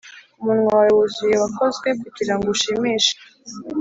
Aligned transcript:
umunwa 0.39 0.69
wawe 0.77 0.91
wuzuye 0.97 1.35
wakozwe 1.43 1.87
kugirango 2.01 2.47
ushimishe 2.55 3.13